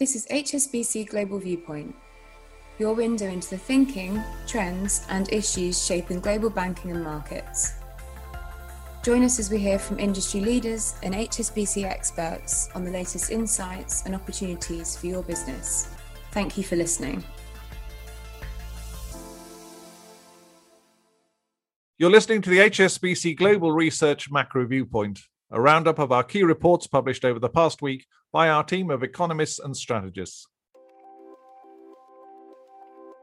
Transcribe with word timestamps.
This 0.00 0.16
is 0.16 0.26
HSBC 0.28 1.10
Global 1.10 1.38
Viewpoint, 1.38 1.94
your 2.78 2.94
window 2.94 3.26
into 3.26 3.50
the 3.50 3.58
thinking, 3.58 4.18
trends, 4.46 5.04
and 5.10 5.30
issues 5.30 5.84
shaping 5.84 6.20
global 6.20 6.48
banking 6.48 6.90
and 6.92 7.04
markets. 7.04 7.74
Join 9.04 9.22
us 9.22 9.38
as 9.38 9.50
we 9.50 9.58
hear 9.58 9.78
from 9.78 9.98
industry 9.98 10.40
leaders 10.40 10.94
and 11.02 11.12
HSBC 11.12 11.84
experts 11.84 12.70
on 12.74 12.82
the 12.82 12.90
latest 12.90 13.30
insights 13.30 14.06
and 14.06 14.14
opportunities 14.14 14.96
for 14.96 15.04
your 15.04 15.22
business. 15.22 15.90
Thank 16.30 16.56
you 16.56 16.64
for 16.64 16.76
listening. 16.76 17.22
You're 21.98 22.08
listening 22.08 22.40
to 22.40 22.48
the 22.48 22.60
HSBC 22.60 23.36
Global 23.36 23.70
Research 23.70 24.30
Macro 24.30 24.66
Viewpoint, 24.66 25.20
a 25.50 25.60
roundup 25.60 25.98
of 25.98 26.10
our 26.10 26.24
key 26.24 26.42
reports 26.42 26.86
published 26.86 27.26
over 27.26 27.38
the 27.38 27.50
past 27.50 27.82
week 27.82 28.06
by 28.32 28.48
our 28.48 28.64
team 28.64 28.90
of 28.90 29.02
economists 29.02 29.58
and 29.58 29.76
strategists. 29.76 30.46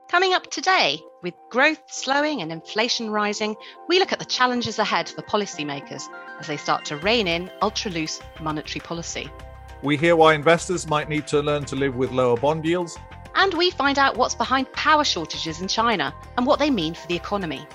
Coming 0.10 0.34
up 0.34 0.50
today, 0.50 1.02
with 1.22 1.34
growth 1.50 1.82
slowing 1.88 2.42
and 2.42 2.52
inflation 2.52 3.10
rising, 3.10 3.56
we 3.90 4.00
look 4.00 4.14
at 4.14 4.20
the 4.20 4.26
challenges 4.26 4.80
ahead 4.80 5.10
for 5.10 5.22
policymakers 5.22 6.04
as 6.40 6.48
they 6.48 6.56
start 6.56 6.86
to 6.86 6.98
rein 6.98 7.28
in 7.28 7.52
ultra 7.62 7.92
loose 7.92 8.22
monetary 8.40 8.80
policy. 8.80 9.30
We 9.84 9.98
hear 9.98 10.16
why 10.16 10.34
investors 10.34 10.88
might 10.88 11.10
need 11.10 11.28
to 11.28 11.42
learn 11.42 11.66
to 11.66 11.76
live 11.76 11.96
with 11.96 12.12
lower 12.12 12.38
bond 12.38 12.66
yields. 12.66 12.98
And 13.36 13.54
we 13.54 13.70
find 13.70 14.00
out 14.00 14.18
what's 14.18 14.34
behind 14.34 14.72
power 14.72 15.04
shortages 15.04 15.62
in 15.62 15.68
China 15.68 16.14
and 16.38 16.48
what 16.48 16.58
they 16.58 16.72
mean 16.72 16.94
for 16.94 17.06
the 17.08 17.16
economy. 17.16 17.68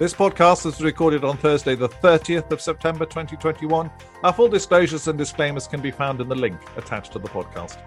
This 0.00 0.14
podcast 0.14 0.64
was 0.64 0.80
recorded 0.80 1.24
on 1.24 1.36
Thursday, 1.36 1.74
the 1.74 1.90
30th 1.90 2.50
of 2.52 2.62
September 2.62 3.04
2021. 3.04 3.90
Our 4.24 4.32
full 4.32 4.48
disclosures 4.48 5.08
and 5.08 5.18
disclaimers 5.18 5.66
can 5.66 5.82
be 5.82 5.90
found 5.90 6.22
in 6.22 6.28
the 6.30 6.34
link 6.34 6.58
attached 6.78 7.12
to 7.12 7.18
the 7.18 7.28
podcast. 7.28 7.78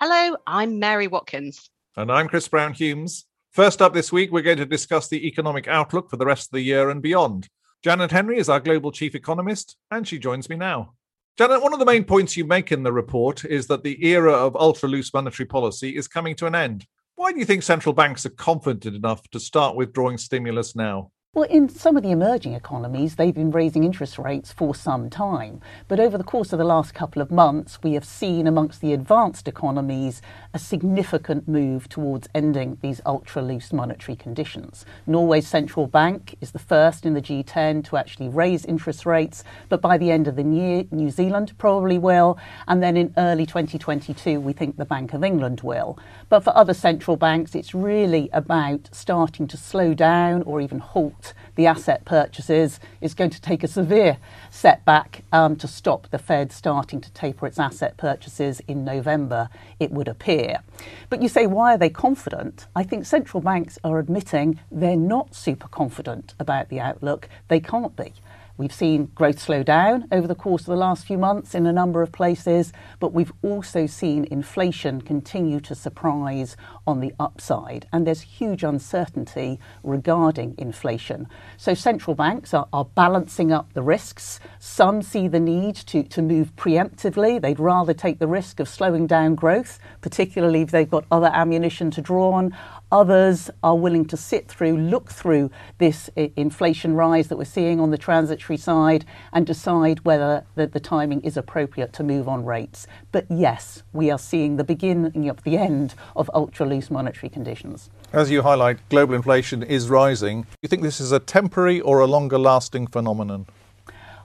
Hello, 0.00 0.36
I'm 0.44 0.80
Mary 0.80 1.06
Watkins. 1.06 1.70
And 1.96 2.10
I'm 2.10 2.26
Chris 2.26 2.48
Brown 2.48 2.72
Humes. 2.72 3.26
First 3.52 3.80
up 3.80 3.94
this 3.94 4.10
week, 4.10 4.32
we're 4.32 4.42
going 4.42 4.58
to 4.58 4.66
discuss 4.66 5.06
the 5.06 5.24
economic 5.24 5.68
outlook 5.68 6.10
for 6.10 6.16
the 6.16 6.26
rest 6.26 6.48
of 6.48 6.54
the 6.54 6.62
year 6.62 6.90
and 6.90 7.00
beyond. 7.00 7.48
Janet 7.84 8.10
Henry 8.10 8.38
is 8.38 8.48
our 8.48 8.58
global 8.58 8.90
chief 8.90 9.14
economist, 9.14 9.76
and 9.88 10.08
she 10.08 10.18
joins 10.18 10.50
me 10.50 10.56
now. 10.56 10.94
Janet, 11.38 11.62
one 11.62 11.72
of 11.72 11.78
the 11.78 11.84
main 11.84 12.02
points 12.02 12.36
you 12.36 12.44
make 12.44 12.72
in 12.72 12.82
the 12.82 12.92
report 12.92 13.44
is 13.44 13.68
that 13.68 13.84
the 13.84 14.04
era 14.04 14.32
of 14.32 14.56
ultra 14.56 14.88
loose 14.88 15.14
monetary 15.14 15.46
policy 15.46 15.96
is 15.96 16.08
coming 16.08 16.34
to 16.34 16.46
an 16.46 16.56
end. 16.56 16.88
Why 17.16 17.32
do 17.32 17.38
you 17.38 17.44
think 17.44 17.62
central 17.62 17.92
banks 17.92 18.26
are 18.26 18.30
confident 18.30 18.96
enough 18.96 19.28
to 19.30 19.40
start 19.40 19.76
withdrawing 19.76 20.18
stimulus 20.18 20.74
now? 20.74 21.10
Well, 21.34 21.50
in 21.50 21.68
some 21.68 21.96
of 21.96 22.04
the 22.04 22.12
emerging 22.12 22.54
economies, 22.54 23.16
they've 23.16 23.34
been 23.34 23.50
raising 23.50 23.82
interest 23.82 24.20
rates 24.20 24.52
for 24.52 24.72
some 24.72 25.10
time. 25.10 25.60
But 25.88 25.98
over 25.98 26.16
the 26.16 26.22
course 26.22 26.52
of 26.52 26.60
the 26.60 26.64
last 26.64 26.94
couple 26.94 27.20
of 27.20 27.32
months, 27.32 27.80
we 27.82 27.94
have 27.94 28.04
seen 28.04 28.46
amongst 28.46 28.80
the 28.80 28.92
advanced 28.92 29.48
economies 29.48 30.22
a 30.52 30.60
significant 30.60 31.48
move 31.48 31.88
towards 31.88 32.28
ending 32.36 32.78
these 32.82 33.00
ultra 33.04 33.42
loose 33.42 33.72
monetary 33.72 34.14
conditions. 34.14 34.86
Norway's 35.08 35.48
central 35.48 35.88
bank 35.88 36.36
is 36.40 36.52
the 36.52 36.60
first 36.60 37.04
in 37.04 37.14
the 37.14 37.20
G10 37.20 37.84
to 37.86 37.96
actually 37.96 38.28
raise 38.28 38.64
interest 38.64 39.04
rates, 39.04 39.42
but 39.68 39.80
by 39.80 39.98
the 39.98 40.12
end 40.12 40.28
of 40.28 40.36
the 40.36 40.44
year, 40.44 40.84
New 40.92 41.10
Zealand 41.10 41.58
probably 41.58 41.98
will. 41.98 42.38
And 42.68 42.80
then 42.80 42.96
in 42.96 43.12
early 43.16 43.44
2022, 43.44 44.38
we 44.38 44.52
think 44.52 44.76
the 44.76 44.84
Bank 44.84 45.12
of 45.12 45.24
England 45.24 45.62
will. 45.62 45.98
But 46.28 46.44
for 46.44 46.56
other 46.56 46.74
central 46.74 47.16
banks, 47.16 47.56
it's 47.56 47.74
really 47.74 48.30
about 48.32 48.88
starting 48.92 49.48
to 49.48 49.56
slow 49.56 49.94
down 49.94 50.44
or 50.44 50.60
even 50.60 50.78
halt 50.78 51.23
the 51.54 51.66
asset 51.66 52.04
purchases 52.04 52.80
is 53.00 53.14
going 53.14 53.30
to 53.30 53.40
take 53.40 53.62
a 53.62 53.68
severe 53.68 54.18
setback 54.50 55.24
um, 55.32 55.56
to 55.56 55.68
stop 55.68 56.10
the 56.10 56.18
Fed 56.18 56.52
starting 56.52 57.00
to 57.00 57.10
taper 57.12 57.46
its 57.46 57.58
asset 57.58 57.96
purchases 57.96 58.60
in 58.68 58.84
November, 58.84 59.48
it 59.80 59.90
would 59.90 60.08
appear. 60.08 60.60
But 61.08 61.22
you 61.22 61.28
say, 61.28 61.46
why 61.46 61.74
are 61.74 61.78
they 61.78 61.90
confident? 61.90 62.66
I 62.74 62.82
think 62.82 63.06
central 63.06 63.40
banks 63.40 63.78
are 63.84 63.98
admitting 63.98 64.60
they're 64.70 64.96
not 64.96 65.34
super 65.34 65.68
confident 65.68 66.34
about 66.38 66.68
the 66.68 66.80
outlook. 66.80 67.28
They 67.48 67.60
can't 67.60 67.96
be. 67.96 68.12
We've 68.56 68.72
seen 68.72 69.06
growth 69.16 69.40
slow 69.40 69.64
down 69.64 70.06
over 70.12 70.28
the 70.28 70.36
course 70.36 70.62
of 70.62 70.66
the 70.66 70.76
last 70.76 71.06
few 71.06 71.18
months 71.18 71.56
in 71.56 71.66
a 71.66 71.72
number 71.72 72.02
of 72.02 72.12
places, 72.12 72.72
but 73.00 73.12
we've 73.12 73.32
also 73.42 73.86
seen 73.86 74.28
inflation 74.30 75.00
continue 75.00 75.58
to 75.60 75.74
surprise 75.74 76.56
on 76.86 77.00
the 77.00 77.12
upside. 77.18 77.88
And 77.92 78.06
there's 78.06 78.20
huge 78.20 78.62
uncertainty 78.62 79.58
regarding 79.82 80.54
inflation. 80.56 81.26
So 81.56 81.74
central 81.74 82.14
banks 82.14 82.54
are, 82.54 82.68
are 82.72 82.84
balancing 82.84 83.50
up 83.50 83.72
the 83.72 83.82
risks. 83.82 84.38
Some 84.60 85.02
see 85.02 85.26
the 85.26 85.40
need 85.40 85.74
to, 85.86 86.04
to 86.04 86.22
move 86.22 86.54
preemptively. 86.54 87.40
They'd 87.40 87.58
rather 87.58 87.92
take 87.92 88.20
the 88.20 88.28
risk 88.28 88.60
of 88.60 88.68
slowing 88.68 89.08
down 89.08 89.34
growth, 89.34 89.80
particularly 90.00 90.62
if 90.62 90.70
they've 90.70 90.88
got 90.88 91.06
other 91.10 91.30
ammunition 91.34 91.90
to 91.90 92.00
draw 92.00 92.30
on. 92.30 92.56
Others 92.94 93.50
are 93.64 93.74
willing 93.74 94.04
to 94.04 94.16
sit 94.16 94.46
through, 94.46 94.76
look 94.76 95.10
through 95.10 95.50
this 95.78 96.08
inflation 96.14 96.94
rise 96.94 97.26
that 97.26 97.36
we're 97.36 97.44
seeing 97.44 97.80
on 97.80 97.90
the 97.90 97.98
transitory 97.98 98.56
side 98.56 99.04
and 99.32 99.44
decide 99.44 100.04
whether 100.04 100.44
the, 100.54 100.68
the 100.68 100.78
timing 100.78 101.20
is 101.22 101.36
appropriate 101.36 101.92
to 101.94 102.04
move 102.04 102.28
on 102.28 102.44
rates. 102.44 102.86
But 103.10 103.26
yes, 103.28 103.82
we 103.92 104.12
are 104.12 104.18
seeing 104.18 104.58
the 104.58 104.62
beginning 104.62 105.28
of 105.28 105.42
the 105.42 105.58
end 105.58 105.96
of 106.14 106.30
ultra 106.34 106.66
loose 106.66 106.88
monetary 106.88 107.30
conditions. 107.30 107.90
As 108.12 108.30
you 108.30 108.42
highlight, 108.42 108.78
global 108.90 109.16
inflation 109.16 109.64
is 109.64 109.88
rising. 109.88 110.42
Do 110.42 110.48
you 110.62 110.68
think 110.68 110.82
this 110.82 111.00
is 111.00 111.10
a 111.10 111.18
temporary 111.18 111.80
or 111.80 111.98
a 111.98 112.06
longer 112.06 112.38
lasting 112.38 112.86
phenomenon? 112.86 113.46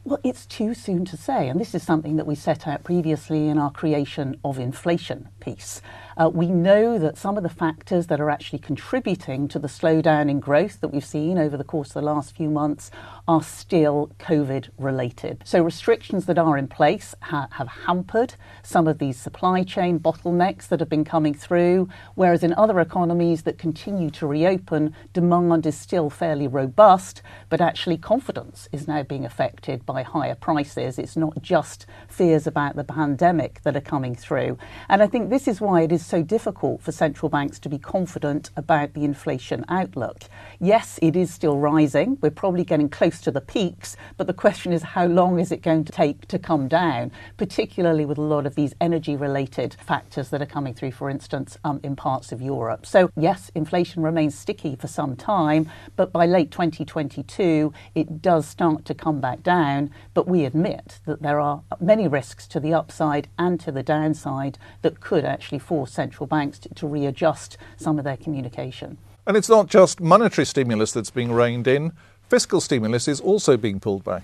Well, 0.06 0.20
it's 0.24 0.46
too 0.46 0.74
soon 0.74 1.06
to 1.06 1.18
say, 1.18 1.50
and 1.50 1.60
this 1.60 1.76
is 1.76 1.84
something 1.84 2.16
that 2.16 2.26
we 2.26 2.34
set 2.36 2.68
out 2.68 2.84
previously 2.84 3.48
in 3.48 3.58
our 3.58 3.70
creation 3.70 4.40
of 4.46 4.58
inflation 4.58 5.28
piece. 5.40 5.82
Uh, 6.20 6.28
we 6.28 6.48
know 6.48 7.00
that 7.00 7.18
some 7.18 7.38
of 7.38 7.44
the 7.44 7.50
factors 7.50 8.08
that 8.08 8.20
are 8.20 8.30
actually 8.30 8.60
contributing 8.60 9.48
to 9.48 9.58
the 9.58 9.70
slowdown 9.70 10.30
in 10.30 10.42
growth 10.42 10.82
that 10.82 10.90
we've 10.90 11.06
seen 11.06 11.38
over 11.38 11.56
the 11.56 11.64
course 11.64 11.90
of 11.90 11.94
the 11.94 12.02
last 12.02 12.36
few 12.36 12.50
months 12.50 12.92
are 13.30 13.44
still 13.44 14.10
COVID 14.18 14.70
related. 14.80 15.44
So, 15.46 15.62
restrictions 15.62 16.26
that 16.26 16.40
are 16.40 16.58
in 16.58 16.68
place 16.68 17.14
ha- 17.22 17.48
have 17.52 17.68
hampered 17.86 18.34
some 18.64 18.88
of 18.88 18.98
these 18.98 19.20
supply 19.20 19.62
chain 19.62 20.00
bottlenecks 20.00 20.68
that 20.68 20.80
have 20.80 20.90
been 20.90 21.06
coming 21.06 21.36
through, 21.36 21.90
whereas 22.16 22.44
in 22.44 22.56
other 22.56 22.80
economies 22.80 23.44
that 23.44 23.60
continue 23.60 24.10
to 24.10 24.26
reopen, 24.26 24.96
demand 25.14 25.68
is 25.68 25.78
still 25.78 26.10
fairly 26.10 26.48
robust, 26.48 27.22
but 27.50 27.62
actually 27.62 27.98
confidence 27.98 28.68
is 28.72 28.88
now 28.88 29.04
being 29.04 29.26
affected 29.26 29.86
by 29.86 30.02
higher 30.02 30.34
prices. 30.34 30.98
It's 30.98 31.16
not 31.16 31.40
just 31.44 31.86
fears 32.08 32.48
about 32.48 32.78
the 32.78 32.84
pandemic 32.84 33.62
that 33.62 33.76
are 33.76 33.82
coming 33.82 34.16
through. 34.16 34.58
And 34.90 35.04
I 35.04 35.08
think 35.08 35.30
this 35.30 35.48
is 35.48 35.62
why 35.62 35.84
it 35.84 35.92
is 35.92 36.04
so 36.04 36.24
difficult 36.24 36.82
for 36.82 36.92
central 36.92 37.30
banks 37.30 37.60
to 37.60 37.70
be 37.70 37.78
confident 37.78 38.50
about 38.58 38.96
the 38.96 39.04
inflation 39.04 39.66
outlook. 39.70 40.24
Yes, 40.60 40.98
it 41.04 41.16
is 41.16 41.32
still 41.32 41.60
rising. 41.60 42.18
We're 42.22 42.32
probably 42.32 42.64
getting 42.64 42.90
close 42.90 43.19
to 43.22 43.32
the 43.32 43.42
peaks, 43.42 43.96
but 44.18 44.28
the 44.28 44.34
question 44.34 44.74
is 44.74 44.84
how 44.84 45.06
long 45.06 45.40
is 45.40 45.52
it 45.52 45.62
going 45.62 45.86
to 45.86 45.92
take 45.92 46.28
to 46.28 46.40
come 46.40 46.68
down, 46.68 47.12
particularly 47.38 48.06
with 48.06 48.18
a 48.18 48.22
lot 48.22 48.46
of 48.46 48.56
these 48.56 48.74
energy 48.82 49.16
related 49.16 49.76
factors 49.86 50.30
that 50.30 50.42
are 50.42 50.46
coming 50.46 50.74
through, 50.74 50.92
for 50.92 51.10
instance, 51.10 51.58
um, 51.64 51.80
in 51.84 51.96
parts 51.96 52.32
of 52.32 52.42
Europe. 52.42 52.86
So, 52.86 53.12
yes, 53.16 53.52
inflation 53.56 54.04
remains 54.04 54.38
sticky 54.38 54.76
for 54.76 54.88
some 54.88 55.16
time, 55.16 55.70
but 55.96 56.12
by 56.12 56.26
late 56.26 56.52
2022, 56.52 57.74
it 57.96 58.22
does 58.22 58.48
start 58.48 58.86
to 58.86 58.94
come 58.94 59.20
back 59.20 59.44
down. 59.44 59.92
But 60.14 60.28
we 60.28 60.46
admit 60.46 61.00
that 61.06 61.22
there 61.22 61.40
are 61.40 61.64
many 61.80 62.08
risks 62.08 62.48
to 62.48 62.60
the 62.60 62.74
upside 62.74 63.28
and 63.38 63.60
to 63.62 63.72
the 63.72 63.84
downside 63.84 64.58
that 64.82 65.00
could 65.00 65.26
actually 65.26 65.60
force 65.60 65.92
central 65.92 66.28
banks 66.28 66.60
to, 66.60 66.70
to 66.70 66.88
readjust 66.88 67.58
some 67.78 67.98
of 67.98 68.06
their 68.06 68.18
communication. 68.18 68.98
And 69.28 69.38
it's 69.38 69.50
not 69.50 69.68
just 69.68 70.02
monetary 70.02 70.46
stimulus 70.46 70.92
that's 70.92 71.12
being 71.12 71.32
reined 71.32 71.68
in, 71.68 71.94
fiscal 72.30 72.62
stimulus 72.62 73.08
is 73.08 73.20
also 73.20 73.58
being 73.58 73.80
pulled 73.80 74.04
back. 74.04 74.24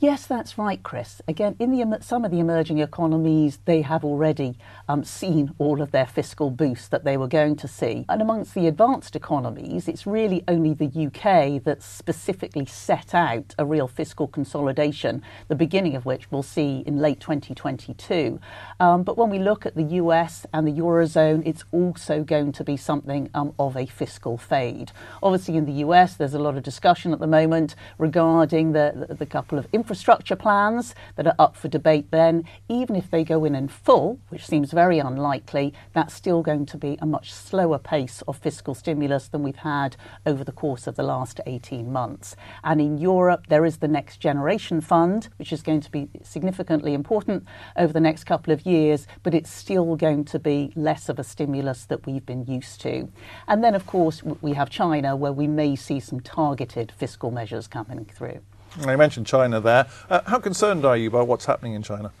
Yes, 0.00 0.26
that's 0.26 0.56
right, 0.56 0.80
Chris. 0.80 1.20
Again, 1.26 1.56
in 1.58 1.72
the, 1.72 1.98
some 2.02 2.24
of 2.24 2.30
the 2.30 2.38
emerging 2.38 2.78
economies, 2.78 3.58
they 3.64 3.82
have 3.82 4.04
already 4.04 4.56
um, 4.88 5.02
seen 5.02 5.52
all 5.58 5.82
of 5.82 5.90
their 5.90 6.06
fiscal 6.06 6.52
boosts 6.52 6.86
that 6.86 7.02
they 7.02 7.16
were 7.16 7.26
going 7.26 7.56
to 7.56 7.66
see. 7.66 8.06
And 8.08 8.22
amongst 8.22 8.54
the 8.54 8.68
advanced 8.68 9.16
economies, 9.16 9.88
it's 9.88 10.06
really 10.06 10.44
only 10.46 10.72
the 10.72 10.86
UK 10.86 11.60
that 11.64 11.82
specifically 11.82 12.64
set 12.64 13.12
out 13.12 13.56
a 13.58 13.66
real 13.66 13.88
fiscal 13.88 14.28
consolidation, 14.28 15.20
the 15.48 15.56
beginning 15.56 15.96
of 15.96 16.06
which 16.06 16.30
we'll 16.30 16.44
see 16.44 16.84
in 16.86 16.98
late 16.98 17.18
2022. 17.18 18.38
Um, 18.78 19.02
but 19.02 19.18
when 19.18 19.30
we 19.30 19.40
look 19.40 19.66
at 19.66 19.74
the 19.74 19.82
US 19.82 20.46
and 20.52 20.64
the 20.64 20.72
Eurozone, 20.74 21.44
it's 21.44 21.64
also 21.72 22.22
going 22.22 22.52
to 22.52 22.62
be 22.62 22.76
something 22.76 23.30
um, 23.34 23.52
of 23.58 23.76
a 23.76 23.86
fiscal 23.86 24.38
fade. 24.38 24.92
Obviously, 25.24 25.56
in 25.56 25.66
the 25.66 25.84
US, 25.84 26.14
there's 26.14 26.34
a 26.34 26.38
lot 26.38 26.56
of 26.56 26.62
discussion 26.62 27.12
at 27.12 27.18
the 27.18 27.26
moment 27.26 27.74
regarding 27.98 28.70
the, 28.70 29.06
the, 29.08 29.14
the 29.14 29.26
couple 29.26 29.58
of 29.58 29.66
infrastructure 29.88 30.36
plans 30.36 30.94
that 31.16 31.26
are 31.26 31.34
up 31.38 31.56
for 31.56 31.66
debate 31.68 32.10
then, 32.10 32.44
even 32.68 32.94
if 32.94 33.10
they 33.10 33.24
go 33.24 33.46
in 33.46 33.54
in 33.54 33.66
full, 33.66 34.20
which 34.28 34.46
seems 34.46 34.70
very 34.70 34.98
unlikely, 34.98 35.72
that's 35.94 36.12
still 36.12 36.42
going 36.42 36.66
to 36.66 36.76
be 36.76 36.98
a 37.00 37.06
much 37.06 37.32
slower 37.32 37.78
pace 37.78 38.22
of 38.28 38.36
fiscal 38.36 38.74
stimulus 38.74 39.28
than 39.28 39.42
we've 39.42 39.56
had 39.56 39.96
over 40.26 40.44
the 40.44 40.52
course 40.52 40.86
of 40.86 40.96
the 40.96 41.02
last 41.02 41.40
18 41.46 41.90
months. 41.90 42.36
And 42.62 42.82
in 42.82 42.98
Europe, 42.98 43.46
there 43.48 43.64
is 43.64 43.78
the 43.78 43.88
Next 43.88 44.18
Generation 44.18 44.82
Fund, 44.82 45.30
which 45.38 45.54
is 45.54 45.62
going 45.62 45.80
to 45.80 45.90
be 45.90 46.10
significantly 46.22 46.92
important 46.92 47.46
over 47.74 47.94
the 47.94 47.98
next 47.98 48.24
couple 48.24 48.52
of 48.52 48.66
years, 48.66 49.06
but 49.22 49.32
it's 49.32 49.50
still 49.50 49.96
going 49.96 50.26
to 50.26 50.38
be 50.38 50.70
less 50.76 51.08
of 51.08 51.18
a 51.18 51.24
stimulus 51.24 51.86
that 51.86 52.04
we've 52.04 52.26
been 52.26 52.44
used 52.44 52.82
to. 52.82 53.08
And 53.46 53.64
then, 53.64 53.74
of 53.74 53.86
course, 53.86 54.22
we 54.22 54.52
have 54.52 54.68
China, 54.68 55.16
where 55.16 55.32
we 55.32 55.46
may 55.46 55.76
see 55.76 55.98
some 55.98 56.20
targeted 56.20 56.92
fiscal 56.92 57.30
measures 57.30 57.66
coming 57.66 58.04
through. 58.04 58.42
You 58.80 58.96
mentioned 58.96 59.26
China 59.26 59.60
there. 59.60 59.86
Uh, 60.08 60.20
how 60.26 60.38
concerned 60.38 60.84
are 60.84 60.96
you 60.96 61.10
by 61.10 61.22
what's 61.22 61.46
happening 61.46 61.74
in 61.74 61.82
China? 61.82 62.12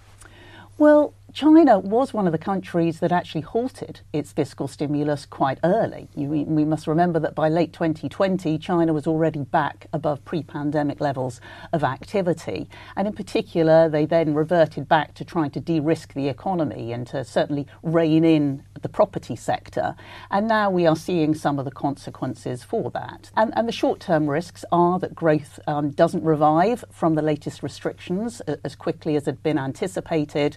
Well, 0.78 1.12
China 1.34 1.78
was 1.78 2.14
one 2.14 2.26
of 2.26 2.32
the 2.32 2.38
countries 2.38 3.00
that 3.00 3.12
actually 3.12 3.42
halted 3.42 4.00
its 4.12 4.32
fiscal 4.32 4.66
stimulus 4.66 5.26
quite 5.26 5.58
early. 5.62 6.08
You, 6.14 6.28
we 6.28 6.64
must 6.64 6.86
remember 6.86 7.18
that 7.18 7.34
by 7.34 7.48
late 7.48 7.72
2020, 7.72 8.56
China 8.58 8.92
was 8.92 9.06
already 9.06 9.40
back 9.40 9.88
above 9.92 10.24
pre 10.24 10.42
pandemic 10.42 11.00
levels 11.00 11.40
of 11.72 11.84
activity. 11.84 12.68
And 12.96 13.06
in 13.06 13.12
particular, 13.12 13.88
they 13.88 14.06
then 14.06 14.34
reverted 14.34 14.88
back 14.88 15.14
to 15.14 15.24
trying 15.24 15.50
to 15.50 15.60
de 15.60 15.80
risk 15.80 16.14
the 16.14 16.28
economy 16.28 16.92
and 16.92 17.06
to 17.08 17.24
certainly 17.24 17.66
rein 17.82 18.24
in 18.24 18.64
the 18.82 18.88
property 18.88 19.36
sector. 19.36 19.94
And 20.30 20.48
now 20.48 20.70
we 20.70 20.86
are 20.86 20.96
seeing 20.96 21.34
some 21.34 21.58
of 21.58 21.64
the 21.64 21.70
consequences 21.70 22.62
for 22.62 22.90
that. 22.90 23.30
And, 23.36 23.52
and 23.56 23.66
the 23.66 23.72
short 23.72 24.00
term 24.00 24.28
risks 24.28 24.64
are 24.70 24.98
that 24.98 25.14
growth 25.14 25.58
um, 25.66 25.90
doesn't 25.90 26.24
revive 26.24 26.84
from 26.90 27.14
the 27.14 27.22
latest 27.22 27.62
restrictions 27.62 28.40
as 28.64 28.74
quickly 28.74 29.16
as 29.16 29.26
had 29.26 29.42
been 29.42 29.58
anticipated. 29.58 30.56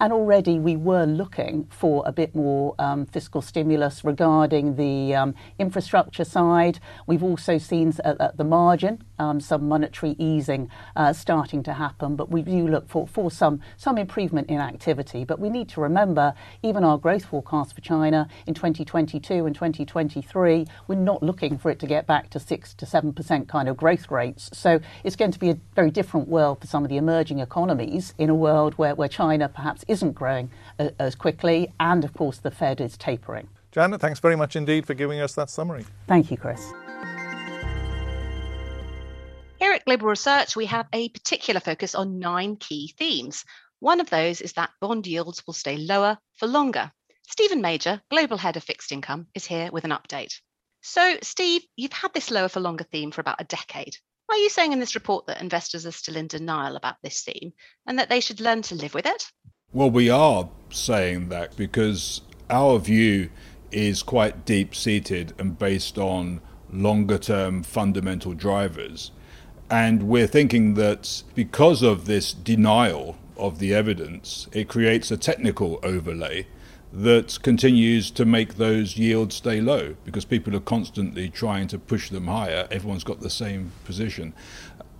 And 0.00 0.12
already 0.12 0.58
we 0.58 0.76
were 0.76 1.04
looking 1.04 1.66
for 1.70 2.02
a 2.06 2.12
bit 2.12 2.34
more 2.34 2.74
um, 2.78 3.06
fiscal 3.06 3.42
stimulus 3.42 4.04
regarding 4.04 4.76
the 4.76 5.14
um, 5.14 5.34
infrastructure 5.58 6.24
side. 6.24 6.78
We've 7.06 7.24
also 7.24 7.58
seen 7.58 7.88
at, 8.04 8.20
at 8.20 8.36
the 8.36 8.44
margin 8.44 9.02
um, 9.18 9.40
some 9.40 9.68
monetary 9.68 10.14
easing 10.18 10.70
uh, 10.96 11.12
starting 11.12 11.62
to 11.64 11.72
happen, 11.72 12.16
but 12.16 12.30
we 12.30 12.42
do 12.42 12.66
look 12.68 12.88
for, 12.88 13.06
for 13.06 13.30
some, 13.30 13.60
some 13.76 13.98
improvement 13.98 14.48
in 14.48 14.60
activity. 14.60 15.24
But 15.24 15.40
we 15.40 15.50
need 15.50 15.68
to 15.70 15.80
remember, 15.80 16.34
even 16.62 16.84
our 16.84 16.98
growth 16.98 17.24
forecast 17.24 17.74
for 17.74 17.80
China 17.80 18.28
in 18.46 18.54
2022 18.54 19.46
and 19.46 19.54
2023, 19.54 20.66
we're 20.86 20.94
not 20.94 21.22
looking 21.22 21.58
for 21.58 21.70
it 21.70 21.78
to 21.80 21.86
get 21.86 22.06
back 22.06 22.30
to 22.30 22.40
6 22.40 22.74
to 22.74 22.86
7% 22.86 23.48
kind 23.48 23.68
of 23.68 23.76
growth 23.76 24.10
rates. 24.10 24.50
So 24.52 24.80
it's 25.04 25.16
going 25.16 25.32
to 25.32 25.38
be 25.38 25.50
a 25.50 25.58
very 25.74 25.90
different 25.90 26.28
world 26.28 26.60
for 26.60 26.66
some 26.66 26.84
of 26.84 26.90
the 26.90 26.96
emerging 26.96 27.40
economies 27.40 28.14
in 28.18 28.30
a 28.30 28.34
world 28.34 28.74
where, 28.74 28.94
where 28.94 29.08
China 29.08 29.48
perhaps 29.48 29.84
isn't 29.88 30.12
growing 30.12 30.50
uh, 30.78 30.90
as 30.98 31.14
quickly, 31.14 31.72
and 31.80 32.04
of 32.04 32.12
course 32.14 32.38
the 32.38 32.50
Fed 32.50 32.80
is 32.80 32.96
tapering. 32.96 33.48
Janet, 33.70 34.00
thanks 34.00 34.18
very 34.18 34.36
much 34.36 34.56
indeed 34.56 34.86
for 34.86 34.94
giving 34.94 35.20
us 35.20 35.34
that 35.34 35.50
summary. 35.50 35.84
Thank 36.06 36.30
you, 36.30 36.36
Chris. 36.36 36.72
Here 39.58 39.72
at 39.72 39.84
Global 39.84 40.06
Research, 40.06 40.54
we 40.54 40.66
have 40.66 40.86
a 40.92 41.08
particular 41.08 41.58
focus 41.58 41.96
on 41.96 42.20
nine 42.20 42.54
key 42.54 42.94
themes. 42.96 43.44
One 43.80 44.00
of 44.00 44.08
those 44.08 44.40
is 44.40 44.52
that 44.52 44.70
bond 44.80 45.04
yields 45.08 45.44
will 45.44 45.54
stay 45.54 45.76
lower 45.76 46.16
for 46.34 46.46
longer. 46.46 46.92
Stephen 47.28 47.60
Major, 47.60 48.00
Global 48.08 48.36
Head 48.36 48.56
of 48.56 48.62
Fixed 48.62 48.92
Income, 48.92 49.26
is 49.34 49.44
here 49.44 49.72
with 49.72 49.82
an 49.82 49.90
update. 49.90 50.32
So, 50.80 51.18
Steve, 51.22 51.62
you've 51.74 51.92
had 51.92 52.14
this 52.14 52.30
lower 52.30 52.48
for 52.48 52.60
longer 52.60 52.84
theme 52.84 53.10
for 53.10 53.20
about 53.20 53.40
a 53.40 53.44
decade. 53.44 53.96
Are 54.28 54.36
you 54.36 54.48
saying 54.48 54.72
in 54.72 54.78
this 54.78 54.94
report 54.94 55.26
that 55.26 55.40
investors 55.40 55.84
are 55.86 55.90
still 55.90 56.14
in 56.14 56.28
denial 56.28 56.76
about 56.76 56.96
this 57.02 57.22
theme 57.24 57.52
and 57.84 57.98
that 57.98 58.08
they 58.08 58.20
should 58.20 58.40
learn 58.40 58.62
to 58.62 58.76
live 58.76 58.94
with 58.94 59.06
it? 59.06 59.26
Well, 59.72 59.90
we 59.90 60.08
are 60.08 60.48
saying 60.70 61.30
that 61.30 61.56
because 61.56 62.20
our 62.48 62.78
view 62.78 63.30
is 63.72 64.04
quite 64.04 64.44
deep 64.44 64.76
seated 64.76 65.34
and 65.36 65.58
based 65.58 65.98
on 65.98 66.42
longer 66.72 67.18
term 67.18 67.64
fundamental 67.64 68.34
drivers. 68.34 69.10
And 69.70 70.04
we're 70.04 70.26
thinking 70.26 70.74
that 70.74 71.22
because 71.34 71.82
of 71.82 72.06
this 72.06 72.32
denial 72.32 73.18
of 73.36 73.58
the 73.58 73.74
evidence, 73.74 74.48
it 74.52 74.68
creates 74.68 75.10
a 75.10 75.16
technical 75.16 75.78
overlay 75.82 76.46
that 76.92 77.38
continues 77.42 78.10
to 78.10 78.24
make 78.24 78.54
those 78.54 78.96
yields 78.96 79.34
stay 79.34 79.60
low 79.60 79.94
because 80.04 80.24
people 80.24 80.56
are 80.56 80.60
constantly 80.60 81.28
trying 81.28 81.68
to 81.68 81.78
push 81.78 82.08
them 82.08 82.26
higher. 82.26 82.66
Everyone's 82.70 83.04
got 83.04 83.20
the 83.20 83.30
same 83.30 83.72
position. 83.84 84.32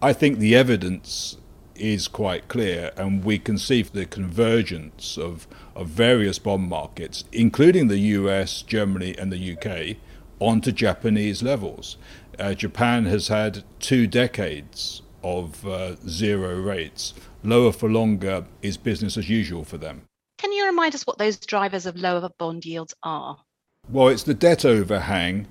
I 0.03 0.13
think 0.13 0.39
the 0.39 0.55
evidence 0.55 1.39
is 1.75 2.09
quite 2.09 2.49
clear, 2.49 2.93
and 2.97 3.25
we 3.25 3.39
can 3.39 3.57
see 3.57 3.83
the 3.83 4.05
convergence 4.05 5.17
of, 5.17 5.47
of 5.75 5.89
various 5.89 6.39
bond 6.39 6.69
markets, 6.69 7.25
including 7.33 7.89
the 7.89 7.99
US, 7.99 8.63
Germany, 8.63 9.17
and 9.17 9.33
the 9.33 9.57
UK, 9.57 9.97
onto 10.41 10.73
Japanese 10.73 11.43
levels. 11.43 11.97
Uh, 12.39 12.55
Japan 12.55 13.05
has 13.07 13.29
had 13.29 13.65
two 13.81 14.07
decades 14.07 15.03
of 15.25 15.67
uh, 15.67 15.97
zero 16.07 16.61
rates. 16.61 17.15
Lower 17.43 17.73
for 17.73 17.91
longer 17.91 18.47
is 18.63 18.77
business 18.77 19.17
as 19.17 19.29
usual 19.29 19.65
for 19.65 19.79
them. 19.79 20.03
Can 20.39 20.53
you 20.53 20.67
remind 20.67 20.95
us 20.95 21.07
what 21.07 21.19
those 21.19 21.37
drivers 21.37 21.85
of 21.87 21.97
lower 21.97 22.31
bond 22.39 22.65
yields 22.65 22.95
are? 23.03 23.39
Well, 23.91 24.09
it's 24.09 24.23
the 24.23 24.35
debt 24.35 24.65
overhang, 24.65 25.49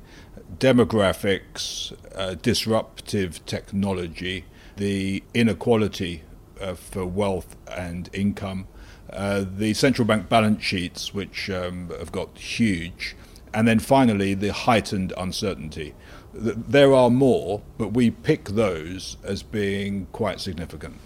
demographics, 0.58 1.94
uh, 2.16 2.36
disruptive 2.36 3.46
technology, 3.46 4.46
the 4.78 5.24
inequality 5.34 6.24
uh, 6.62 6.76
for 6.76 7.06
wealth 7.06 7.56
and 7.70 8.10
income, 8.14 8.68
uh, 9.12 9.44
the 9.50 9.74
central 9.74 10.06
bank 10.06 10.30
balance 10.30 10.64
sheets, 10.64 11.14
which 11.14 11.50
um, 11.50 11.92
have 12.00 12.12
got 12.12 12.38
huge, 12.38 13.16
and 13.58 13.68
then 13.68 13.80
finally 13.80 14.36
the 14.36 14.54
heightened 14.54 15.12
uncertainty. 15.18 15.96
There 16.32 16.94
are 16.94 17.10
more, 17.10 17.64
but 17.80 17.92
we 17.92 18.12
pick 18.12 18.50
those 18.50 19.18
as 19.24 19.42
being 19.42 20.06
quite 20.12 20.40
significant. 20.40 21.00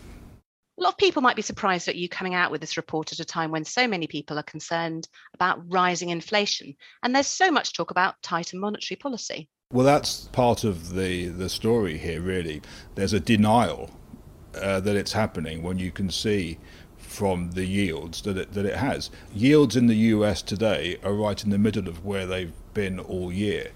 A 0.78 0.84
lot 0.84 0.90
of 0.90 0.98
people 0.98 1.22
might 1.22 1.38
be 1.38 1.42
surprised 1.44 1.88
at 1.88 1.96
you 1.96 2.10
coming 2.10 2.34
out 2.34 2.52
with 2.52 2.60
this 2.60 2.76
report 2.76 3.14
at 3.14 3.20
a 3.20 3.26
time 3.26 3.52
when 3.52 3.64
so 3.64 3.88
many 3.88 4.06
people 4.06 4.38
are 4.38 4.44
concerned 4.44 5.08
about 5.34 5.64
rising 5.72 6.10
inflation. 6.10 6.76
And 7.04 7.16
there's 7.16 7.28
so 7.28 7.52
much 7.52 7.72
talk 7.72 7.90
about 7.90 8.22
tighter 8.22 8.58
monetary 8.58 8.98
policy. 8.98 9.48
Well, 9.72 9.86
that's 9.86 10.26
part 10.34 10.66
of 10.66 10.94
the, 10.94 11.28
the 11.28 11.48
story 11.48 11.98
here, 11.98 12.20
really. 12.20 12.62
There's 12.96 13.14
a 13.14 13.22
denial 13.22 13.92
uh, 14.56 14.82
that 14.82 14.98
it's 14.98 15.14
happening 15.14 15.64
when 15.64 15.80
you 15.80 15.92
can 15.92 16.10
see 16.10 16.60
from 17.12 17.52
the 17.52 17.66
yields 17.66 18.22
that 18.22 18.38
it, 18.38 18.54
that 18.54 18.66
it 18.66 18.78
has. 18.78 19.12
Yields 19.34 19.76
in 19.76 19.88
the 19.88 19.96
US 19.96 20.42
today 20.42 20.98
are 21.04 21.14
right 21.14 21.44
in 21.44 21.50
the 21.50 21.58
middle 21.58 21.88
of 21.90 22.06
where 22.06 22.26
they've 22.26 22.54
been 22.74 23.00
all 23.00 23.32
year. 23.32 23.72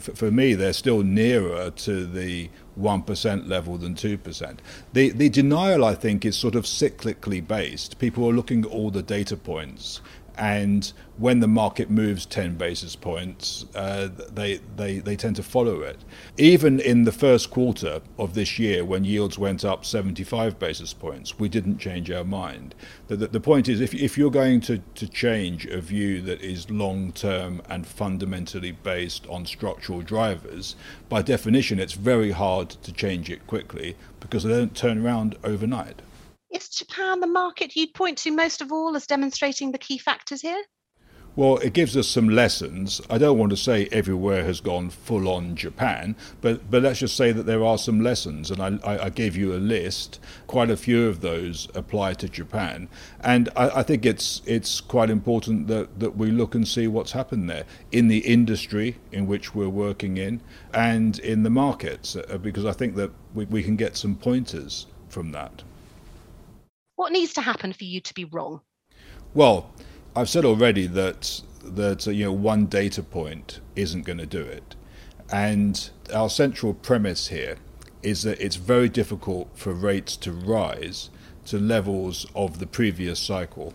For, 0.00 0.16
for 0.16 0.30
me, 0.32 0.54
they're 0.54 0.72
still 0.72 1.02
nearer 1.02 1.70
to 1.70 2.06
the 2.06 2.50
1% 2.78 3.48
level 3.48 3.78
than 3.78 3.94
2%. 3.94 4.58
The, 4.92 5.10
the 5.10 5.28
denial, 5.28 5.84
I 5.84 5.94
think, 5.94 6.24
is 6.24 6.34
sort 6.34 6.56
of 6.56 6.64
cyclically 6.64 7.46
based. 7.46 7.98
People 7.98 8.28
are 8.28 8.32
looking 8.32 8.64
at 8.64 8.70
all 8.70 8.90
the 8.90 9.02
data 9.02 9.36
points 9.36 10.00
and 10.38 10.92
when 11.16 11.40
the 11.40 11.48
market 11.48 11.88
moves 11.88 12.26
10 12.26 12.56
basis 12.56 12.94
points, 12.94 13.64
uh, 13.74 14.08
they, 14.30 14.60
they, 14.76 14.98
they 14.98 15.16
tend 15.16 15.36
to 15.36 15.42
follow 15.42 15.80
it. 15.80 15.98
Even 16.36 16.78
in 16.78 17.04
the 17.04 17.12
first 17.12 17.50
quarter 17.50 18.02
of 18.18 18.34
this 18.34 18.58
year, 18.58 18.84
when 18.84 19.04
yields 19.04 19.38
went 19.38 19.64
up 19.64 19.84
75 19.84 20.58
basis 20.58 20.92
points, 20.92 21.38
we 21.38 21.48
didn't 21.48 21.78
change 21.78 22.10
our 22.10 22.24
mind. 22.24 22.74
The, 23.08 23.16
the, 23.16 23.26
the 23.28 23.40
point 23.40 23.68
is, 23.68 23.80
if, 23.80 23.94
if 23.94 24.18
you're 24.18 24.30
going 24.30 24.60
to, 24.62 24.78
to 24.78 25.08
change 25.08 25.64
a 25.66 25.80
view 25.80 26.20
that 26.22 26.42
is 26.42 26.70
long 26.70 27.12
term 27.12 27.62
and 27.70 27.86
fundamentally 27.86 28.72
based 28.72 29.26
on 29.28 29.46
structural 29.46 30.02
drivers, 30.02 30.76
by 31.08 31.22
definition, 31.22 31.78
it's 31.78 31.94
very 31.94 32.32
hard 32.32 32.68
to 32.68 32.92
change 32.92 33.30
it 33.30 33.46
quickly 33.46 33.96
because 34.20 34.42
they 34.42 34.50
don't 34.50 34.76
turn 34.76 35.04
around 35.04 35.36
overnight. 35.42 36.02
Is 36.48 36.68
Japan 36.68 37.18
the 37.18 37.26
market 37.26 37.74
you'd 37.74 37.92
point 37.92 38.18
to 38.18 38.30
most 38.30 38.60
of 38.60 38.70
all 38.70 38.94
as 38.94 39.06
demonstrating 39.06 39.72
the 39.72 39.78
key 39.78 39.98
factors 39.98 40.42
here? 40.42 40.62
Well, 41.34 41.58
it 41.58 41.74
gives 41.74 41.96
us 41.96 42.08
some 42.08 42.28
lessons. 42.30 43.00
I 43.10 43.18
don't 43.18 43.36
want 43.36 43.50
to 43.50 43.56
say 43.56 43.88
everywhere 43.90 44.44
has 44.44 44.60
gone 44.60 44.88
full 44.88 45.28
on 45.28 45.54
Japan, 45.56 46.16
but, 46.40 46.70
but 46.70 46.82
let's 46.82 47.00
just 47.00 47.16
say 47.16 47.32
that 47.32 47.42
there 47.42 47.64
are 47.64 47.76
some 47.76 48.00
lessons. 48.00 48.50
And 48.50 48.62
I, 48.62 48.78
I, 49.04 49.10
gave 49.10 49.36
you 49.36 49.54
a 49.54 49.58
list. 49.58 50.18
Quite 50.46 50.70
a 50.70 50.78
few 50.78 51.08
of 51.08 51.20
those 51.20 51.68
apply 51.74 52.14
to 52.14 52.28
Japan. 52.28 52.88
And 53.20 53.50
I, 53.54 53.80
I 53.80 53.82
think 53.82 54.06
it's, 54.06 54.40
it's 54.46 54.80
quite 54.80 55.10
important 55.10 55.66
that, 55.66 55.98
that 55.98 56.16
we 56.16 56.30
look 56.30 56.54
and 56.54 56.66
see 56.66 56.86
what's 56.86 57.12
happened 57.12 57.50
there 57.50 57.64
in 57.92 58.08
the 58.08 58.20
industry 58.20 58.96
in 59.12 59.26
which 59.26 59.54
we're 59.54 59.68
working 59.68 60.16
in 60.16 60.40
and 60.72 61.18
in 61.18 61.42
the 61.42 61.50
markets, 61.50 62.16
uh, 62.16 62.38
because 62.40 62.64
I 62.64 62.72
think 62.72 62.94
that 62.94 63.10
we, 63.34 63.44
we 63.46 63.62
can 63.62 63.76
get 63.76 63.96
some 63.96 64.14
pointers 64.14 64.86
from 65.10 65.32
that. 65.32 65.64
What 66.96 67.12
needs 67.12 67.34
to 67.34 67.42
happen 67.42 67.74
for 67.74 67.84
you 67.84 68.00
to 68.00 68.14
be 68.14 68.24
wrong? 68.24 68.62
Well, 69.34 69.70
I've 70.16 70.30
said 70.30 70.44
already 70.44 70.86
that 70.88 71.42
that 71.62 72.06
you 72.06 72.24
know 72.24 72.32
one 72.32 72.66
data 72.66 73.02
point 73.02 73.60
isn't 73.74 74.06
going 74.06 74.18
to 74.18 74.26
do 74.26 74.40
it, 74.40 74.74
and 75.30 75.90
our 76.14 76.30
central 76.30 76.72
premise 76.72 77.28
here 77.28 77.58
is 78.02 78.22
that 78.22 78.40
it's 78.40 78.56
very 78.56 78.88
difficult 78.88 79.50
for 79.54 79.74
rates 79.74 80.16
to 80.16 80.32
rise 80.32 81.10
to 81.44 81.58
levels 81.58 82.26
of 82.34 82.60
the 82.60 82.66
previous 82.66 83.20
cycle, 83.20 83.74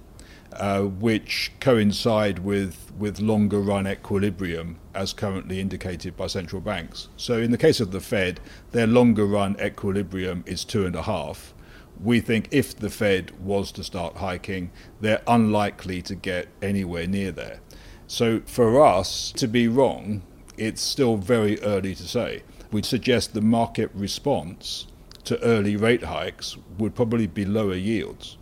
uh, 0.53 0.81
which 0.81 1.51
coincide 1.59 2.39
with, 2.39 2.91
with 2.97 3.19
longer 3.19 3.59
run 3.59 3.85
equilibrium 3.87 4.77
as 4.95 5.13
currently 5.13 5.59
indicated 5.59 6.15
by 6.17 6.27
central 6.27 6.61
banks. 6.61 7.09
So, 7.17 7.37
in 7.37 7.51
the 7.51 7.57
case 7.57 7.79
of 7.79 7.91
the 7.91 8.01
Fed, 8.01 8.39
their 8.71 8.87
longer 8.87 9.25
run 9.25 9.57
equilibrium 9.61 10.43
is 10.47 10.65
two 10.65 10.85
and 10.85 10.95
a 10.95 11.03
half. 11.03 11.53
We 12.03 12.19
think 12.19 12.47
if 12.51 12.75
the 12.75 12.89
Fed 12.89 13.31
was 13.39 13.71
to 13.73 13.83
start 13.83 14.17
hiking, 14.17 14.71
they're 14.99 15.21
unlikely 15.27 16.01
to 16.03 16.15
get 16.15 16.47
anywhere 16.61 17.07
near 17.07 17.31
there. 17.31 17.59
So, 18.07 18.41
for 18.45 18.83
us 18.83 19.31
to 19.33 19.47
be 19.47 19.67
wrong, 19.67 20.23
it's 20.57 20.81
still 20.81 21.17
very 21.17 21.61
early 21.61 21.95
to 21.95 22.07
say. 22.07 22.43
We'd 22.71 22.85
suggest 22.85 23.33
the 23.33 23.41
market 23.41 23.91
response 23.93 24.87
to 25.25 25.41
early 25.41 25.75
rate 25.75 26.03
hikes 26.03 26.57
would 26.77 26.95
probably 26.95 27.27
be 27.27 27.45
lower 27.45 27.75
yields 27.75 28.37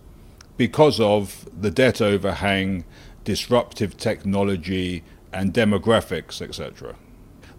because 0.58 1.00
of 1.00 1.48
the 1.62 1.72
debt 1.72 2.02
overhang, 2.02 2.84
disruptive 3.24 3.96
technology, 3.96 5.04
and 5.32 5.54
demographics, 5.54 6.42
etc. 6.42 6.96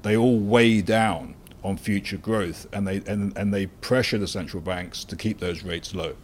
They 0.02 0.16
all 0.16 0.38
weigh 0.38 0.82
down 0.82 1.34
on 1.62 1.76
future 1.76 2.16
growth 2.16 2.66
and 2.72 2.86
they, 2.86 2.98
and, 3.06 3.36
and 3.36 3.52
they 3.52 3.66
pressure 3.66 4.18
the 4.18 4.26
central 4.26 4.62
banks 4.62 5.04
to 5.04 5.16
keep 5.16 5.38
those 5.38 5.62
rates 5.62 5.94
low. 5.94 6.14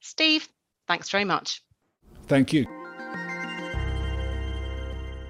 Steve, 0.00 0.48
thanks 0.88 1.10
very 1.10 1.24
much. 1.24 1.62
Thank 2.26 2.52
you. 2.52 2.66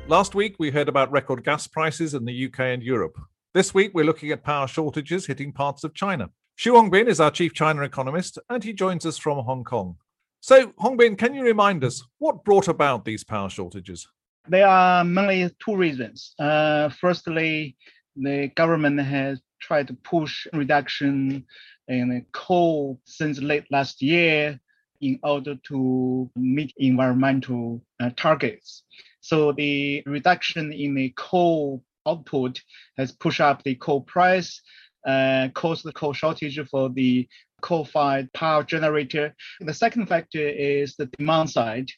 Last 0.06 0.34
week, 0.34 0.56
we 0.58 0.70
heard 0.70 0.88
about 0.88 1.12
record 1.12 1.44
gas 1.44 1.66
prices 1.66 2.14
in 2.14 2.24
the 2.24 2.46
UK 2.46 2.60
and 2.60 2.82
Europe. 2.82 3.16
This 3.54 3.72
week, 3.72 3.92
we're 3.94 4.04
looking 4.04 4.30
at 4.32 4.42
power 4.42 4.66
shortages 4.66 5.26
hitting 5.26 5.52
parts 5.52 5.84
of 5.84 5.94
China. 5.94 6.30
Qu 6.62 6.72
Hongbin 6.72 7.06
is 7.06 7.20
our 7.20 7.30
chief 7.30 7.54
China 7.54 7.82
economist, 7.82 8.38
and 8.48 8.62
he 8.62 8.72
joins 8.72 9.06
us 9.06 9.18
from 9.18 9.38
Hong 9.44 9.64
Kong. 9.64 9.96
So, 10.40 10.68
Hongbin, 10.80 11.16
can 11.16 11.34
you 11.34 11.42
remind 11.42 11.84
us 11.84 12.02
what 12.18 12.44
brought 12.44 12.68
about 12.68 13.04
these 13.04 13.24
power 13.24 13.48
shortages? 13.48 14.08
There 14.48 14.66
are 14.66 15.04
mainly 15.04 15.48
two 15.64 15.76
reasons. 15.76 16.34
Uh, 16.38 16.88
firstly, 16.88 17.76
the 18.22 18.48
government 18.54 19.00
has 19.00 19.40
tried 19.60 19.88
to 19.88 19.94
push 19.94 20.46
reduction 20.52 21.44
in 21.88 22.26
coal 22.32 23.00
since 23.04 23.40
late 23.40 23.64
last 23.70 24.00
year 24.02 24.60
in 25.00 25.18
order 25.22 25.56
to 25.68 26.30
meet 26.36 26.72
environmental 26.76 27.82
uh, 28.00 28.10
targets. 28.16 28.84
So 29.20 29.52
the 29.52 30.02
reduction 30.06 30.72
in 30.72 30.94
the 30.94 31.12
coal 31.16 31.82
output 32.06 32.60
has 32.96 33.12
pushed 33.12 33.40
up 33.40 33.62
the 33.62 33.74
coal 33.74 34.02
price, 34.02 34.60
uh, 35.06 35.48
caused 35.54 35.84
the 35.84 35.92
coal 35.92 36.12
shortage 36.12 36.60
for 36.70 36.90
the 36.90 37.28
coal-fired 37.60 38.32
power 38.32 38.64
generator. 38.64 39.34
The 39.60 39.74
second 39.74 40.06
factor 40.06 40.46
is 40.48 40.96
the 40.96 41.06
demand 41.06 41.50
side. 41.50 41.88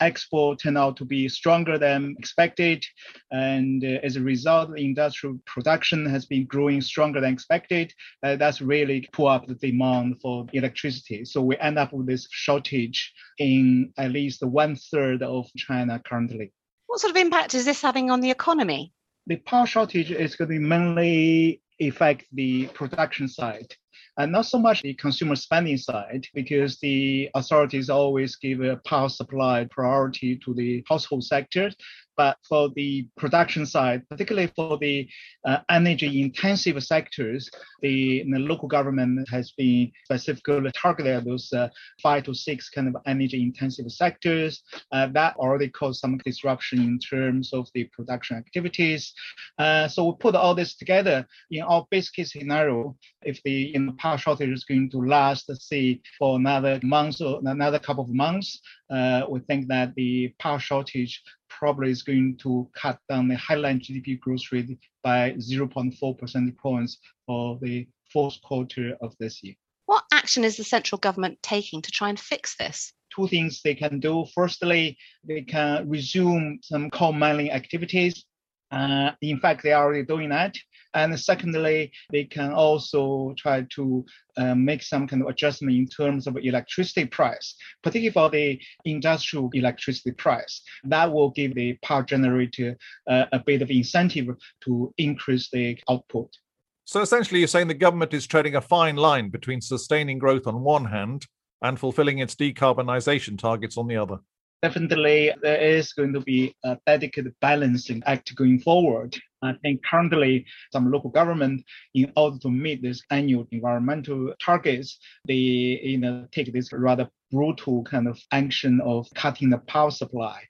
Export 0.00 0.58
turned 0.58 0.78
out 0.78 0.96
to 0.96 1.04
be 1.04 1.28
stronger 1.28 1.78
than 1.78 2.16
expected, 2.18 2.84
and 3.30 3.84
uh, 3.84 3.98
as 4.02 4.16
a 4.16 4.20
result, 4.20 4.76
industrial 4.76 5.38
production 5.46 6.04
has 6.06 6.26
been 6.26 6.44
growing 6.46 6.80
stronger 6.80 7.20
than 7.20 7.32
expected. 7.32 7.92
Uh, 8.22 8.36
that's 8.36 8.60
really 8.60 9.08
pull 9.12 9.28
up 9.28 9.46
the 9.46 9.54
demand 9.54 10.20
for 10.20 10.46
electricity. 10.52 11.24
So 11.24 11.40
we 11.40 11.56
end 11.58 11.78
up 11.78 11.92
with 11.92 12.06
this 12.06 12.26
shortage 12.30 13.12
in 13.38 13.92
at 13.96 14.10
least 14.10 14.42
one 14.42 14.74
third 14.76 15.22
of 15.22 15.46
China 15.56 16.02
currently. 16.04 16.52
What 16.88 17.00
sort 17.00 17.12
of 17.12 17.16
impact 17.16 17.54
is 17.54 17.64
this 17.64 17.80
having 17.80 18.10
on 18.10 18.20
the 18.20 18.30
economy? 18.30 18.92
The 19.26 19.36
power 19.36 19.66
shortage 19.66 20.10
is 20.10 20.34
going 20.34 20.48
to 20.50 20.58
be 20.58 20.64
mainly 20.64 21.61
affect 21.88 22.24
the 22.32 22.66
production 22.68 23.28
side 23.28 23.74
and 24.18 24.30
not 24.32 24.46
so 24.46 24.58
much 24.58 24.82
the 24.82 24.94
consumer 24.94 25.36
spending 25.36 25.78
side, 25.78 26.26
because 26.34 26.78
the 26.80 27.30
authorities 27.34 27.88
always 27.88 28.36
give 28.36 28.60
a 28.60 28.76
power 28.84 29.08
supply 29.08 29.66
priority 29.70 30.36
to 30.36 30.52
the 30.54 30.84
household 30.88 31.24
sector. 31.24 31.70
But 32.16 32.36
for 32.48 32.70
the 32.74 33.08
production 33.16 33.66
side, 33.66 34.08
particularly 34.08 34.52
for 34.54 34.78
the 34.78 35.08
uh, 35.46 35.58
energy 35.70 36.22
intensive 36.22 36.82
sectors, 36.82 37.50
the, 37.80 38.24
the, 38.30 38.38
local 38.38 38.68
government 38.68 39.28
has 39.30 39.52
been 39.52 39.90
specifically 40.04 40.70
targeted 40.74 41.24
those 41.24 41.52
uh, 41.52 41.68
five 42.02 42.24
to 42.24 42.34
six 42.34 42.68
kind 42.68 42.88
of 42.88 42.96
energy 43.06 43.42
intensive 43.42 43.90
sectors. 43.90 44.62
Uh, 44.90 45.06
that 45.06 45.36
already 45.36 45.68
caused 45.68 46.00
some 46.00 46.18
disruption 46.24 46.80
in 46.80 46.98
terms 46.98 47.52
of 47.52 47.68
the 47.74 47.84
production 47.92 48.36
activities. 48.36 49.14
Uh, 49.58 49.88
so 49.88 50.06
we 50.06 50.14
put 50.18 50.34
all 50.34 50.54
this 50.54 50.76
together 50.76 51.26
in 51.50 51.62
our 51.62 51.86
base 51.90 52.10
case 52.10 52.32
scenario. 52.32 52.96
If 53.22 53.40
the 53.44 53.74
power 53.98 54.18
shortage 54.18 54.50
is 54.50 54.64
going 54.64 54.90
to 54.90 54.98
last, 54.98 55.50
say, 55.60 56.00
for 56.18 56.36
another 56.36 56.80
month 56.82 57.20
or 57.20 57.40
another 57.44 57.78
couple 57.78 58.04
of 58.04 58.10
months, 58.10 58.60
uh, 58.90 59.22
we 59.28 59.40
think 59.40 59.68
that 59.68 59.94
the 59.94 60.34
power 60.38 60.58
shortage 60.58 61.22
probably 61.62 61.92
is 61.92 62.02
going 62.02 62.36
to 62.36 62.68
cut 62.74 62.98
down 63.08 63.28
the 63.28 63.36
headline 63.36 63.78
GDP 63.78 64.18
growth 64.18 64.50
rate 64.50 64.76
by 65.04 65.30
0.4 65.34 66.18
percentage 66.18 66.56
points 66.56 66.98
for 67.24 67.56
the 67.62 67.86
fourth 68.12 68.42
quarter 68.42 68.96
of 69.00 69.14
this 69.20 69.44
year. 69.44 69.54
What 69.86 70.02
action 70.12 70.42
is 70.42 70.56
the 70.56 70.64
central 70.64 70.98
government 70.98 71.38
taking 71.40 71.80
to 71.82 71.90
try 71.92 72.08
and 72.08 72.18
fix 72.18 72.56
this? 72.56 72.92
Two 73.14 73.28
things 73.28 73.60
they 73.62 73.76
can 73.76 74.00
do. 74.00 74.26
Firstly, 74.34 74.98
they 75.22 75.42
can 75.42 75.88
resume 75.88 76.58
some 76.64 76.90
coal 76.90 77.12
mining 77.12 77.52
activities. 77.52 78.24
Uh, 78.72 79.12
in 79.20 79.38
fact, 79.38 79.62
they 79.62 79.72
are 79.72 79.84
already 79.84 80.04
doing 80.04 80.30
that. 80.30 80.56
And 80.94 81.18
secondly, 81.18 81.92
they 82.10 82.24
can 82.24 82.52
also 82.52 83.34
try 83.38 83.66
to 83.74 84.04
uh, 84.36 84.54
make 84.54 84.82
some 84.82 85.06
kind 85.06 85.22
of 85.22 85.28
adjustment 85.28 85.76
in 85.76 85.86
terms 85.86 86.26
of 86.26 86.36
electricity 86.36 87.06
price, 87.06 87.54
particularly 87.82 88.12
for 88.12 88.30
the 88.30 88.60
industrial 88.84 89.50
electricity 89.52 90.12
price. 90.12 90.62
That 90.84 91.12
will 91.12 91.30
give 91.30 91.54
the 91.54 91.78
power 91.82 92.02
generator 92.02 92.76
uh, 93.08 93.26
a 93.32 93.38
bit 93.38 93.62
of 93.62 93.70
incentive 93.70 94.28
to 94.64 94.94
increase 94.98 95.50
the 95.50 95.78
output. 95.88 96.36
So 96.84 97.00
essentially, 97.00 97.40
you're 97.40 97.48
saying 97.48 97.68
the 97.68 97.74
government 97.74 98.12
is 98.12 98.26
treading 98.26 98.56
a 98.56 98.60
fine 98.60 98.96
line 98.96 99.30
between 99.30 99.60
sustaining 99.60 100.18
growth 100.18 100.46
on 100.46 100.62
one 100.62 100.86
hand 100.86 101.26
and 101.62 101.78
fulfilling 101.78 102.18
its 102.18 102.34
decarbonisation 102.34 103.38
targets 103.38 103.78
on 103.78 103.86
the 103.86 103.96
other 103.96 104.18
definitely 104.62 105.32
there 105.42 105.60
is 105.60 105.92
going 105.92 106.12
to 106.12 106.20
be 106.20 106.54
a 106.64 106.78
dedicated 106.86 107.34
balancing 107.40 108.02
act 108.06 108.34
going 108.36 108.60
forward. 108.60 109.16
I 109.42 109.54
think 109.62 109.84
currently 109.84 110.46
some 110.72 110.90
local 110.90 111.10
government, 111.10 111.64
in 111.94 112.12
order 112.16 112.38
to 112.38 112.50
meet 112.50 112.82
these 112.82 113.02
annual 113.10 113.46
environmental 113.50 114.34
targets, 114.40 114.98
they 115.26 115.34
you 115.34 115.98
know 115.98 116.26
take 116.32 116.52
this 116.52 116.72
rather 116.72 117.08
brutal 117.30 117.82
kind 117.84 118.06
of 118.06 118.20
action 118.30 118.80
of 118.82 119.08
cutting 119.14 119.50
the 119.50 119.58
power 119.58 119.90
supply. 119.90 120.42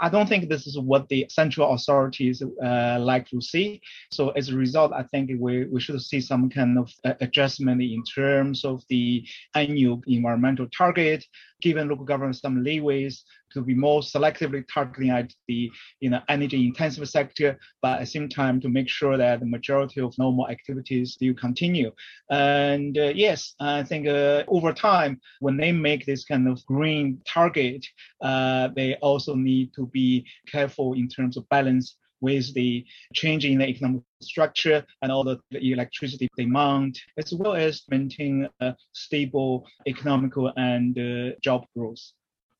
I 0.00 0.08
don't 0.08 0.28
think 0.28 0.48
this 0.48 0.66
is 0.66 0.78
what 0.78 1.08
the 1.08 1.26
central 1.28 1.72
authorities 1.72 2.42
uh, 2.42 2.98
like 3.00 3.28
to 3.28 3.40
see. 3.40 3.80
So 4.10 4.30
as 4.30 4.48
a 4.48 4.56
result, 4.56 4.92
I 4.92 5.02
think 5.04 5.30
we, 5.38 5.64
we 5.66 5.80
should 5.80 6.00
see 6.00 6.20
some 6.20 6.50
kind 6.50 6.78
of 6.78 6.92
uh, 7.04 7.14
adjustment 7.20 7.82
in 7.82 8.02
terms 8.04 8.64
of 8.64 8.82
the 8.88 9.24
annual 9.54 10.02
environmental 10.06 10.66
target, 10.76 11.24
giving 11.60 11.88
local 11.88 12.04
governments 12.04 12.40
some 12.40 12.64
leeways 12.64 13.22
to 13.52 13.62
be 13.62 13.74
more 13.74 14.00
selectively 14.00 14.64
targeting 14.72 15.10
at 15.10 15.32
the 15.46 15.70
you 16.00 16.10
know 16.10 16.20
energy 16.28 16.66
intensive 16.66 17.08
sector, 17.08 17.58
but 17.82 17.94
at 17.94 18.00
the 18.00 18.06
same 18.06 18.28
time 18.28 18.60
to 18.60 18.68
make 18.68 18.88
sure 18.88 19.16
that 19.16 19.40
the 19.40 19.46
majority 19.46 20.00
of 20.00 20.16
normal 20.18 20.48
activities 20.48 21.12
still 21.12 21.34
continue. 21.34 21.90
And 22.30 22.96
uh, 22.96 23.12
yes, 23.14 23.54
I 23.60 23.82
think 23.82 24.06
uh, 24.06 24.44
over 24.48 24.72
time 24.72 25.20
when 25.40 25.56
they 25.56 25.72
make 25.72 26.04
this 26.04 26.24
kind 26.24 26.48
of 26.48 26.64
green 26.66 27.20
target, 27.26 27.86
uh, 28.20 28.68
they 28.74 28.96
also 28.96 29.34
need 29.34 29.72
to 29.78 29.86
be 29.86 30.26
careful 30.46 30.94
in 30.94 31.08
terms 31.08 31.36
of 31.36 31.48
balance 31.48 31.96
with 32.20 32.52
the 32.54 32.84
change 33.14 33.44
in 33.44 33.58
the 33.58 33.66
economic 33.66 34.02
structure 34.20 34.84
and 35.02 35.12
all 35.12 35.24
the 35.24 35.38
electricity 35.52 36.28
demand, 36.36 36.98
as 37.16 37.32
well 37.32 37.54
as 37.54 37.82
maintain 37.90 38.48
a 38.60 38.74
stable 38.92 39.64
economical 39.86 40.52
and 40.56 40.98
uh, 40.98 41.36
job 41.42 41.64
growth. 41.76 42.02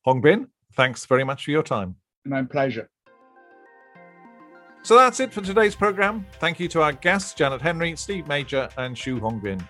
Hongbin, 0.07 0.47
thanks 0.75 1.05
very 1.05 1.23
much 1.23 1.45
for 1.45 1.51
your 1.51 1.63
time. 1.63 1.95
My 2.25 2.43
pleasure. 2.43 2.89
So 4.81 4.95
that's 4.95 5.19
it 5.19 5.33
for 5.33 5.41
today's 5.41 5.75
programme. 5.75 6.25
Thank 6.39 6.59
you 6.59 6.69
to 6.69 6.81
our 6.81 6.93
guests, 6.93 7.33
Janet 7.33 7.61
Henry, 7.61 7.95
Steve 7.97 8.27
Major, 8.27 8.69
and 8.77 8.95
Qu 8.95 9.19
Hongbin. 9.19 9.61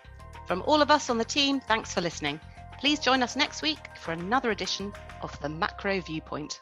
From 0.46 0.62
all 0.68 0.82
of 0.82 0.92
us 0.92 1.10
on 1.10 1.18
the 1.18 1.26
team, 1.26 1.60
thanks 1.60 1.94
for 1.94 2.02
listening. 2.02 2.40
Please 2.80 3.00
join 3.00 3.24
us 3.24 3.36
next 3.36 3.62
week 3.62 3.80
for 4.00 4.12
another 4.12 4.52
edition 4.52 4.94
of 5.22 5.38
The 5.42 5.50
Macro 5.50 6.00
Viewpoint. 6.02 6.62